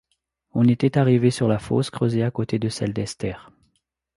On 0.55 0.67
était 0.67 0.97
arrivé 0.97 1.29
sur 1.29 1.47
la 1.47 1.59
fosse 1.59 1.91
creusée 1.91 2.23
à 2.23 2.31
côté 2.31 2.57
de 2.57 2.69
celle 2.69 2.91
d’Esther. 2.91 3.51